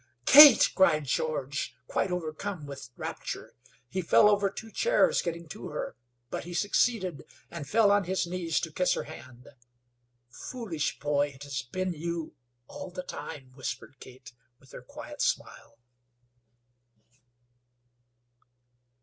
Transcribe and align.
"Kate!" 0.25 0.71
cried 0.73 1.03
George, 1.05 1.75
quite 1.85 2.09
overcome 2.09 2.65
with 2.65 2.89
rapture. 2.97 3.53
He 3.87 4.01
fell 4.01 4.27
over 4.29 4.49
two 4.49 4.71
chairs 4.71 5.21
getting 5.21 5.47
to 5.49 5.67
her; 5.67 5.95
but 6.31 6.43
he 6.43 6.55
succeeded, 6.55 7.23
and 7.51 7.69
fell 7.69 7.91
on 7.91 8.05
his 8.05 8.25
knees 8.25 8.59
to 8.61 8.71
kiss 8.71 8.95
her 8.95 9.03
hand. 9.03 9.47
"Foolish 10.27 10.97
boy! 10.97 11.27
It 11.27 11.43
has 11.43 11.61
been 11.61 11.93
you 11.93 12.33
all 12.65 12.89
the 12.89 13.03
time," 13.03 13.51
whispered 13.53 13.99
Kate, 13.99 14.33
with 14.59 14.71
her 14.71 14.81
quiet 14.81 15.21
smile. 15.21 15.77